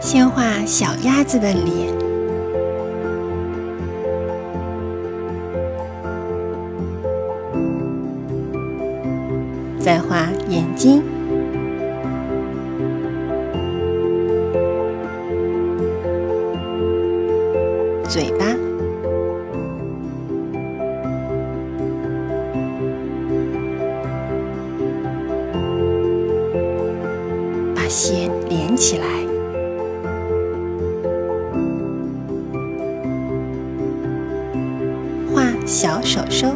[0.00, 1.94] 先画小鸭子的脸，
[9.78, 11.02] 再画眼睛、
[18.08, 18.46] 嘴巴。
[27.76, 29.04] 把线连起来，
[35.72, 36.48] 小手手、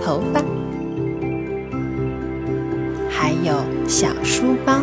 [0.00, 0.40] 头发，
[3.10, 3.56] 还有
[3.88, 4.80] 小书包。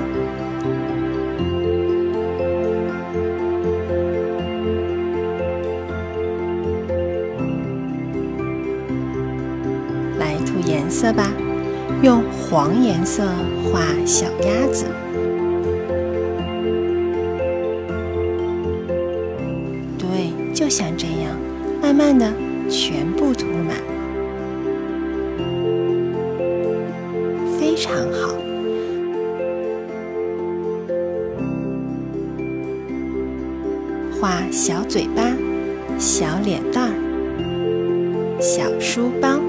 [10.19, 11.31] 来涂颜色吧，
[12.01, 13.23] 用黄颜色
[13.71, 14.85] 画小鸭子。
[20.55, 21.37] 就像这样，
[21.81, 22.25] 慢慢的
[22.69, 23.75] 全部涂满，
[27.59, 28.33] 非常好。
[34.17, 35.21] 画小嘴巴、
[35.99, 39.44] 小脸蛋儿、小书包。